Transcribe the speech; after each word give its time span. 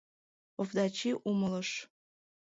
Овдачи 0.59 1.11
умылыш. 1.29 1.69